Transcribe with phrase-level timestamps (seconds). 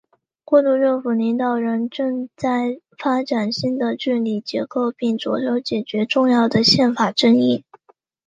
[0.43, 7.63] 过渡政府领导人正在发展新的治理结构并着手解决重要的宪法争议。